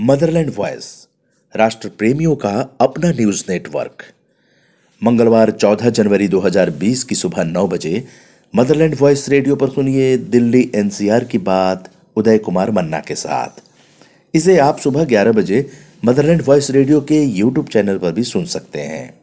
[0.00, 1.08] Motherland voice
[1.56, 4.02] राष्ट्र प्रेमियों का अपना न्यूज़ नेटवर्क
[5.04, 8.04] मंगलवार 14 जनवरी 2020 की सुबह 9 बजे
[8.56, 13.62] मदरलैंड वॉयस रेडियो पर सुनिए दिल्ली एनसीआर की बात उदय कुमार मन्ना के साथ।
[14.34, 15.70] इसे आप सुबह 11 बजे
[16.04, 19.20] मदरलैंड वॉयस रेडियो के यूट्यूब चैनल पर भी सुन सकते हैं।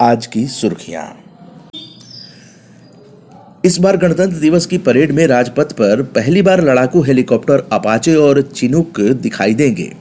[0.00, 1.33] आज की सुर्खियाँ।
[3.64, 8.42] इस बार गणतंत्र दिवस की परेड में राजपथ पर पहली बार लड़ाकू हेलीकॉप्टर अपाचे और
[8.42, 9.92] चिनुक दिखाई देंगे।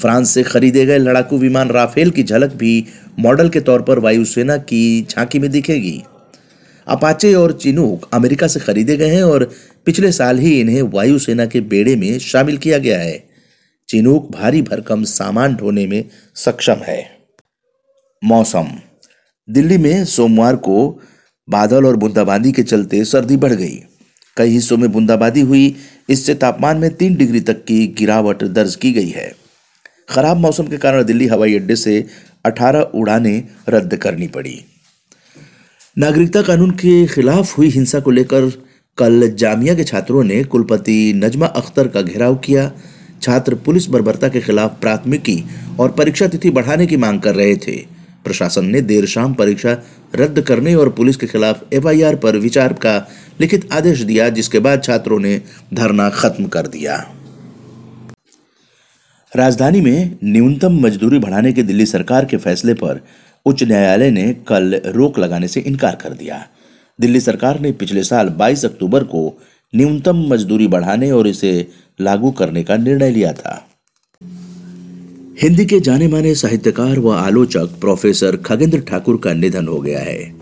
[0.00, 2.86] फ्रांस से खरीदे गए लड़ाकू विमान राफेल की झलक भी
[3.18, 6.02] मॉडल के तौर पर वायुसेना की झांकी में दिखेगी।
[6.86, 9.50] अपाचे और चिनुक अमेरिका से खरीदे गए हैं और
[9.86, 13.28] पिछले साल ही इन्हें वायुसेना के बेड़े में शामिल किया गया है।
[13.88, 17.10] चिनुक भारी भरकम सामान ढोने में सक्षम है।
[18.24, 18.68] मौसम।
[19.48, 21.00] दिल्ली में सोमवार को
[21.50, 23.82] बादल और बूंदाबांदी के चलते सर्दी बढ़ गई।
[24.36, 25.76] कई हिस्सों में बूंदाबांदी हुई।
[26.08, 29.32] इससे तापमान में तीन डिग्री तक की गिरावट दर्ज की गई है।
[30.08, 32.06] खराब मौसम के कारण दिल्ली हवाई अड्डे से
[32.44, 34.64] 18 उड़ानें रद्द करनी पड़ी।
[35.98, 38.50] नागरिकता कानून के खिलाफ हुई हिंसा को लेकर
[38.98, 42.72] कल जामिया के छात्रों ने कुलपति नजमा अख्तर का घेराव किया।
[43.22, 45.44] छात्र पुलिस बर्बरता के खिलाफ प्राथमिकी
[45.80, 47.99] और परीक्षा तिथि बढ़ाने की मांग कर रहे थे।
[48.30, 49.76] प्रशासन ने देर शाम परीक्षा
[50.16, 52.96] रद्द करने और पुलिस के खिलाफ एफआईआर पर विचार का
[53.40, 55.40] लिखित आदेश दिया, जिसके बाद छात्रों ने
[55.74, 56.96] धरना खत्म कर दिया।
[59.32, 63.00] राजधानी में न्यूनतम मजदूरी बढ़ाने के दिल्ली सरकार के फैसले पर
[63.46, 66.46] उच्च न्यायालय ने कल रोक लगाने से इनकार कर दिया।
[66.98, 69.22] दिल्ली सरकार ने पिछले साल 22 अक्टूबर को
[69.72, 71.52] न्यूनतम मजदूरी बढ़ाने और इसे
[72.00, 73.54] लागू करने का निर्णय लिया था।
[75.42, 80.34] हिंदी के जाने माने साहित्यकार व आलोचक प्रोफेसर खगेंद्र ठाकुर का निधन हो गया है।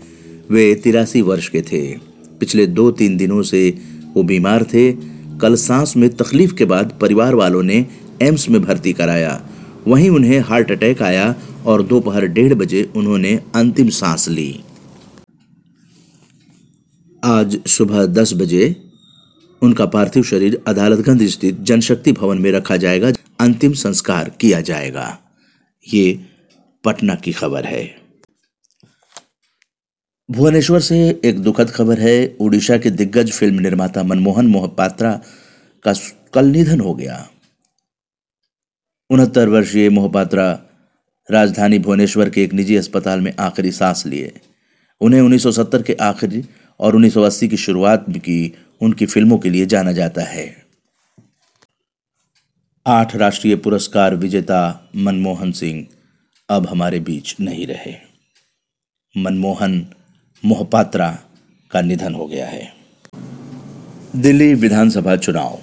[0.51, 1.97] वे तिरासी वर्ष के थे।
[2.39, 3.77] पिछले दो तीन दिनों से
[4.13, 4.91] वो बीमार थे।
[5.41, 7.85] कल सांस में तकलीफ़ के बाद परिवार वालों ने
[8.21, 9.49] एम्स में भर्ती कराया।
[9.87, 14.59] वहीं उन्हें हार्ट अटैक आया और दोपहर डेढ़ बजे उन्होंने अंतिम सांस ली।
[17.23, 18.75] आज सुबह दस बजे
[19.61, 25.19] उनका पार्थिव शरीर अदालतगंज स्थित जनशक्ति भवन में रखा जाएगा। अंतिम संस्कार किया जाएगा।
[25.93, 26.25] ये
[26.83, 27.95] पटना की खबर है।
[30.31, 35.21] भुवनेश्वर से एक दुखद खबर है। उड़ीसा के दिग्गज फ़िल्म निर्माता मनमोहन मोहपात्रा
[35.83, 35.93] का
[36.33, 37.29] कल निधन हो गया।
[39.09, 40.59] उनहत्तर वर्षीय मोहपात्रा
[41.31, 44.41] राजधानी भुवनेश्वर के एक निजी अस्पताल में आखिरी सांस लिए।
[45.01, 46.45] उन्हें 1970 के आखिरी
[46.79, 50.58] और 1980 की शुरुआत की उनकी फ़िल्मों के लिए जाना जाता है।
[52.85, 55.85] आठ राष्ट्रीय पुरस्कार विजेता मनमोहन सिंह
[56.49, 57.93] अब हमारे बीच नहीं रहे।
[59.17, 59.85] मनमोहन
[60.45, 61.09] मोहपात्रा
[61.71, 62.73] का निधन हो गया है।
[64.15, 65.59] दिल्ली विधानसभा चुनाव।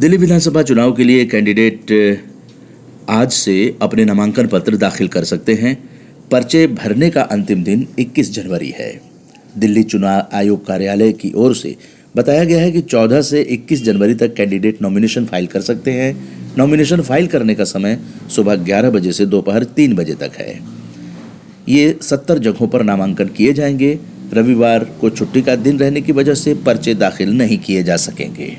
[0.00, 1.92] दिल्ली विधानसभा चुनाव के लिए कैंडिडेट
[3.08, 5.76] आज से अपने नामांकन पत्र दाखिल कर सकते हैं।
[6.30, 9.00] पर्चे भरने का अंतिम दिन 21 जनवरी है।
[9.58, 11.76] दिल्ली चुनाव आयोग कार्यालय की ओर से
[12.16, 16.28] बताया गया है कि 14 से 21 जनवरी तक कैंडिडेट नॉमिनेशन फ़ाइल कर सकते हैं।
[16.58, 17.98] नॉमिनेशन फ़ाइल करने का समय
[18.30, 20.60] सुबह 11 बजे से दोपहर तीन बजे तक है।
[21.68, 23.98] ये 70 जगहों पर नामांकन किए जाएँगे।
[24.32, 28.56] रविवार को छुट्टी का दिन रहने की वजह से पर्चे दाखिल नहीं किए जा सकेंगे।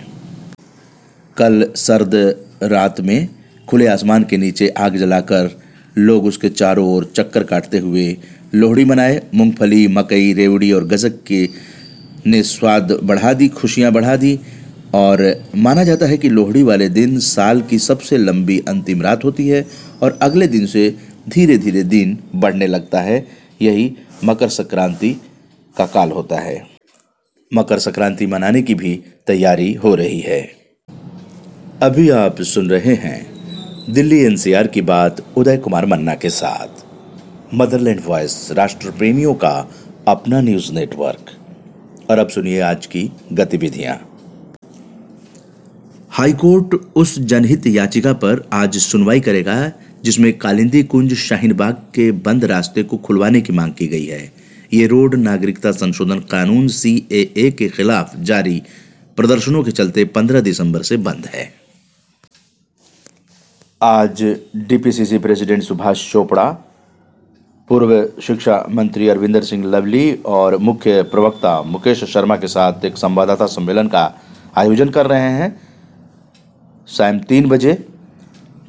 [1.38, 2.16] कल सर्द
[2.64, 3.28] रात में
[3.70, 5.50] खुले आसमान के नीचे आग जलाकर
[5.98, 8.18] लोग उसके चारों ओर चक्कर काटते हुए
[8.56, 11.50] लोहड़ी मनाए। मूंगफली, मकई, रेवड़ी और गजक के
[12.28, 14.40] ने स्वाद बढ़ा दी, खुशियाँ बढ़ा दी
[14.94, 19.48] और माना जाता है कि लोहड़ी वाले दिन साल की सबसे लंबी अंतिम रात होती
[19.48, 19.68] है
[20.04, 20.96] और अगले दिन से
[21.30, 23.28] धीरे धीरे दिन बढ़ने लगता है।
[23.62, 25.22] यही मकर संक्रांति
[25.78, 26.68] का काल होता है।
[27.54, 30.52] मकर संक्रांति मनाने की भी तैयारी हो रही है।
[31.84, 33.38] अभी आप सुन रहे हैं
[33.90, 36.86] दिल्ली एनसीआर की बात उदय कुमार मन्ना के साथ।
[37.54, 39.72] मदरलैंड वॉइस राष्ट्र प्रेमियों का
[40.08, 41.37] अपना न्यूज़ नेटवर्क।
[42.10, 43.96] और अब सुनिए आज की गतिविधियाँ।
[46.10, 49.72] हाईकोर्ट उस जनहित याचिका पर आज सुनवाई करेगा
[50.04, 54.32] जिसमें कालिंदी कुंज शाहीन बाग के बंद रास्ते को खुलवाने की मांग की गई है।
[54.74, 58.62] ये रोड नागरिकता संशोधन कानून सी के खिलाफ जारी
[59.18, 61.54] प्रदर्शनों के चलते 15 दिसंबर से बंद है।
[63.82, 64.24] आज
[64.56, 66.67] डीपीसीसी प्रेसिडेंट सुभाष चोपड़ा
[67.70, 73.46] पूर्व शिक्षा मंत्री अरविंदर सिंह लवली और मुख्य प्रवक्ता मुकेश शर्मा के साथ एक संवाददाता
[73.46, 74.04] सम्मेलन का
[74.58, 75.50] आयोजन कर रहे हैं।
[76.88, 77.74] शाम तीन बजे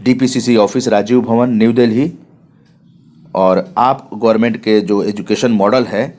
[0.03, 2.12] डीपीसीसी ऑफ़िस राजीव भवन, न्यू दिल्ली।
[3.35, 6.19] और आप गवर्नमेंट के जो एजुकेशन मॉडल है,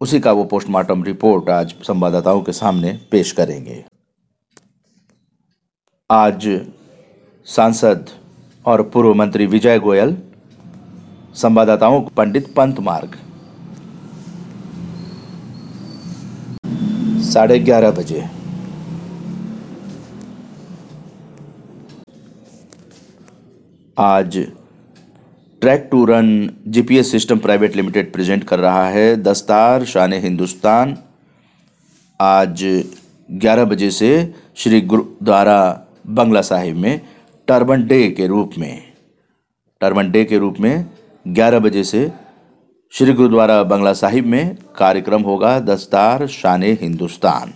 [0.00, 3.84] उसी का वो पोस्टमार्टम रिपोर्ट आज संवाददाताओं के सामने पेश करेंगे।
[6.10, 6.48] आज
[7.46, 8.10] सांसद
[8.66, 10.16] और पूर्व मंत्री विजय गोयल
[11.34, 13.16] संवाददाताओं पंडित पंत मार्ग।
[17.24, 18.24] साढ़े ग्यारह बजे।
[23.98, 24.38] आज
[25.60, 26.28] Track to Run
[26.66, 30.96] GPS system private limited present कर रहा है दस्तार, शान हिंदुस्तान।
[32.20, 32.64] आज
[33.28, 37.00] 11 बजे से श्री गुरुद्वारा बंगला साहिब में
[37.48, 38.82] टर्बन डे के रूप में,
[39.80, 40.84] टर्बन डे के रूप में
[41.26, 42.12] 11 बजे से
[42.92, 47.52] श्री गुरुद्वारा बंगला साहिब में कार्यक्रम होगा दस्तार शान हिंदुस्तान।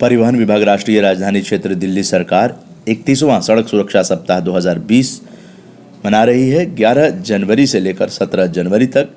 [0.00, 2.58] परिवहन विभाग राष्ट्रीय राजधानी क्षेत्र दिल्ली सरकार
[2.88, 5.22] इकतीसवां सड़क सुरक्षा सप्ताह 2020
[6.06, 9.08] मना रही है। 11 जनवरी से लेकर 17 जनवरी तक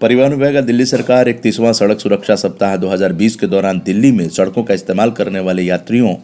[0.00, 4.74] परिवहन विभाग दिल्ली सरकार इकतीसवां सड़क सुरक्षा सप्ताह 2020 के दौरान दिल्ली में सड़कों का
[4.74, 6.14] इस्तेमाल करने वाले यात्रियों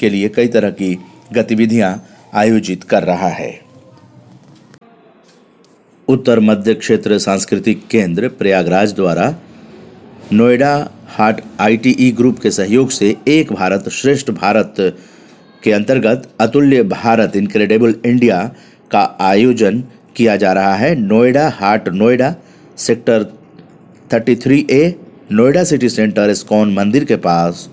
[0.00, 0.98] के लिए कई तरह की
[1.32, 3.71] गतिविधियाँ आयोजित कर रहा है।
[6.12, 9.34] उत्तर मध्य क्षेत्र सांस्कृतिक केंद्र प्रयागराज द्वारा
[10.32, 10.72] नोएडा
[11.08, 14.74] हाट आईटीई ग्रुप के सहयोग से एक भारत श्रेष्ठ भारत
[15.62, 18.40] के अंतर्गत अतुल्य भारत इनक्रेडिबल इंडिया
[18.90, 19.82] का आयोजन
[20.16, 22.34] किया जा रहा है। Noida Haat Noida
[22.78, 23.24] sector
[24.10, 24.94] 33 A,
[25.32, 27.68] Noida city centre ISKCON मंदिर के पास।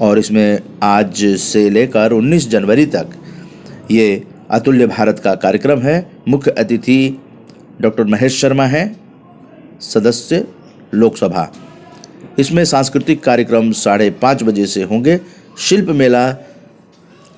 [0.00, 3.10] और इसमें आज से लेकर 19 जनवरी तक
[3.90, 5.96] ये अतुल्य भारत का कार्यक्रम है।
[6.28, 6.98] मुख्य अतिथि
[7.80, 9.00] डॉक्टर महेश शर्मा हैं,
[9.80, 10.46] सदस्य
[10.94, 11.52] लोकसभा।
[12.38, 15.20] इसमें सांस्कृतिक कार्यक्रम साढ़े पाँच बजे से होंगे।
[15.58, 16.36] शिल्प मेला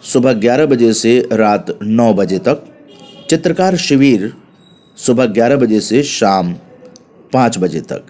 [0.02, 2.62] सुबह ग्यारह बजे से रात नौ बजे तक।
[3.30, 4.32] चित्रकार शिविर
[4.96, 6.52] सुबह ग्यारह बजे से शाम
[7.32, 8.04] पाँच बजे तक।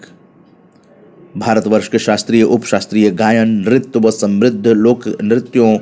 [1.37, 5.77] भारतवर्ष के शास्त्रीय उप शास्त्रीय गायन, नृत्य व समृद्ध लोक नृत्यों,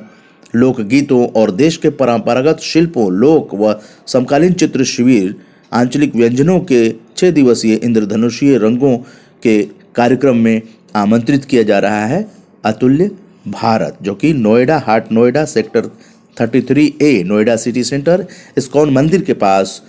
[0.55, 5.35] लोकगीतों और देश के परंपरागत शिल्पों, लोक व समकालीन चित्र शिविर
[5.71, 8.97] आंचलिक व्यंजनों के छः दिवसीय इंद्रधनुषीय रंगों
[9.43, 9.61] के
[9.95, 10.61] कार्यक्रम में
[10.95, 12.25] आमंत्रित किया जा रहा है।
[12.65, 13.09] अतुल्य
[13.47, 15.89] भारत, जो कि Noida, Haat Noida sector
[16.37, 18.25] 33 A, Noida city centre,
[18.57, 19.81] ISKCON मंदिर के पास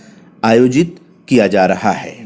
[0.44, 0.96] आयोजित
[1.28, 2.16] किया जा रहा है।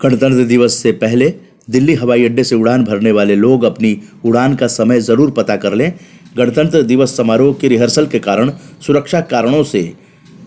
[0.00, 1.34] गणतंत्र दिवस से पहले
[1.70, 5.74] दिल्ली हवाई अड्डे से उड़ान भरने वाले लोग अपनी उड़ान का समय ज़रूर पता कर
[5.74, 5.92] लें।
[6.36, 8.50] गणतंत्र दिवस समारोह के रिहर्सल के कारण
[8.86, 9.82] सुरक्षा कारणों से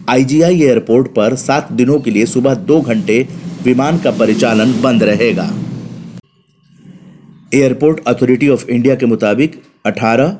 [0.10, 3.20] आईजीआई एयरपोर्ट पर सात दिनों के लिए सुबह दो घंटे
[3.64, 5.46] विमान का परिचालन बंद रहेगा।
[7.54, 9.56] एयरपोर्ट अथॉरिटी ऑफ़ इंडिया के मुताबिक
[9.86, 10.36] 18,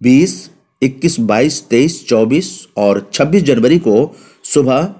[0.00, 0.34] 20,
[0.82, 3.96] 21, 22, 23, 24 और 26 जनवरी को
[4.44, 4.94] सुबह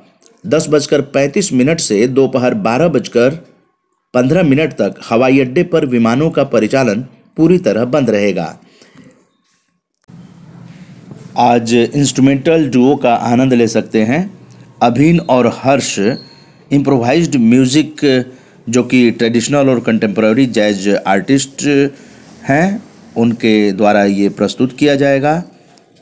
[0.47, 3.31] दस बजकर पैंतीस मिनट से दोपहर बारह बजकर
[4.15, 7.01] पंद्रह मिनट तक हवाई अड्डे पर विमानों का परिचालन
[7.37, 8.57] पूरी तरह बंद रहेगा।
[11.37, 14.19] आज इंस्ट्रूमेंटल डुओ का आनंद ले सकते हैं।
[14.83, 15.99] अभिन और हर्ष
[16.71, 18.01] इम्प्रोवाइज्ड म्यूज़िक
[18.69, 21.65] जो कि ट्रेडिशनल और कंटेम्प्रेरी जैज आर्टिस्ट
[22.43, 22.83] हैं,
[23.17, 25.43] उनके द्वारा ये प्रस्तुत किया जाएगा।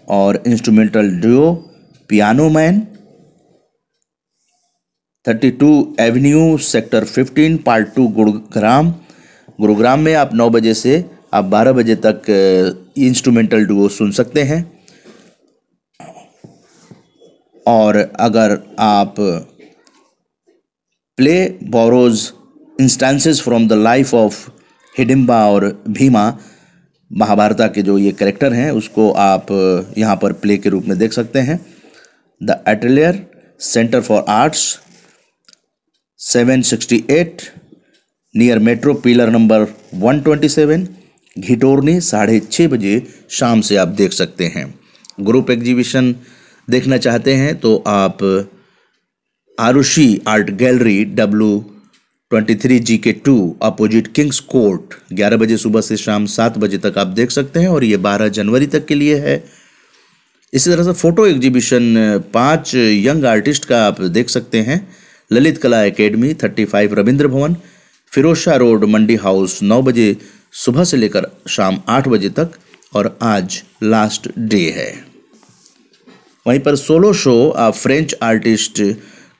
[0.08, 1.52] और instrumental duo
[2.10, 2.82] piano man
[5.24, 8.90] 32 avenue sector 15 part two Gurugram
[9.60, 11.04] Gurugram में आप 9 बजे से
[11.34, 12.22] आप 12 बजे तक
[12.98, 14.71] इंस्ट्रूमेंटल डुओ सुन सकते हैं।
[17.66, 19.14] और अगर आप
[21.18, 22.32] play borrows
[22.80, 24.48] instances from the life of
[24.98, 26.38] Hidimba और भीमा
[27.10, 29.46] महाभारता के जो ये करेक्टर हैं, उसको आप
[29.98, 31.66] यहाँ पर प्ले के रूप में देख सकते हैं।
[32.40, 33.26] The Atelier
[33.60, 34.78] centre for arts
[36.20, 37.42] 768
[38.36, 40.86] near metro pillar number 127
[41.38, 44.74] Ghitorni साढ़े छः बजे शाम से आप देख सकते हैं।
[45.20, 46.14] ग्रुप एग्जीबिशन
[46.72, 48.22] देखना चाहते हैं तो आप
[49.58, 51.58] Arushi art gallery W
[52.30, 56.78] twenty three G K two opposite Kings court, ग्यारह बजे सुबह से शाम सात बजे
[56.78, 59.34] तक आप देख सकते हैं, और ये बारह जनवरी तक के लिए है।
[60.52, 64.80] इसी तरह से फ़ोटो एग्जीबिशन पाँच यंग आर्टिस्ट का आप देख सकते हैं।
[65.30, 67.56] ललित कला academy thirty five Ravindra Bhavan
[68.12, 70.16] Firoz road, Mandi house, नौ बजे
[70.64, 72.50] सुबह से लेकर शाम आठ बजे तक,
[72.94, 75.11] और आज लास्ट डे है।
[76.46, 78.80] वहीं पर सोलो शो आप फ्रेंच आर्टिस्ट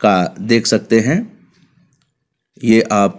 [0.00, 1.32] का देख सकते हैं।
[2.64, 3.18] ये आप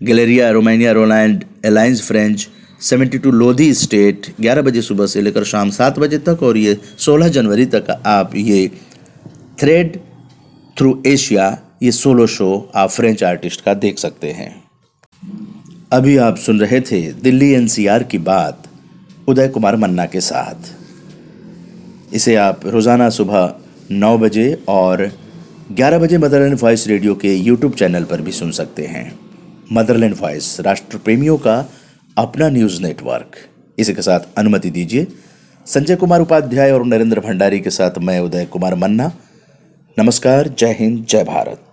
[0.00, 2.48] galleria Romania Roland Alliance French
[2.82, 7.28] 72 Lodhi estate 11 बजे सुबह से लेकर शाम सात बजे तक और ये 16
[7.28, 8.70] जनवरी तक आप ये
[9.60, 10.00] थ्रेड
[10.78, 14.62] थ्रू एशिया ये सोलो शो आप फ्रेंच आर्टिस्ट का देख सकते हैं।
[15.92, 18.62] अभी आप सुन रहे थे दिल्ली एनसीआर की बात,
[19.28, 20.77] उदय कुमार मन्ना के साथ।
[22.14, 23.54] इसे आप रोज़ाना सुबह
[23.90, 25.12] नौ बजे और
[25.72, 29.18] 11 बजे मदरलैंड वॉइस रेडियो के यूट्यूब चैनल पर भी सुन सकते हैं।
[29.72, 31.68] मदरलैंड वॉइस राष्ट्र प्रेमियों का
[32.18, 33.36] अपना न्यूज़ नेटवर्क।
[33.78, 35.06] इसी के साथ अनुमति दीजिए।
[35.66, 39.12] संजय कुमार उपाध्याय और नरेंद्र भंडारी के साथ मैं उदय कुमार मन्ना।
[39.98, 41.67] नमस्कार, जय हिंद, जय भारत।